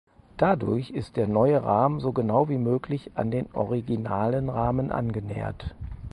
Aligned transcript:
Dadurch 0.37 0.89
ist 0.89 1.15
der 1.15 1.27
neue 1.27 1.61
Rahmen 1.61 1.99
so 1.99 2.11
genau 2.11 2.49
wie 2.49 2.57
möglich 2.57 3.11
an 3.13 3.29
den 3.29 3.53
originalen 3.53 4.49
Rahmen 4.49 4.91
angenähert. 4.91 5.75